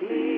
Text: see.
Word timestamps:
see. 0.00 0.29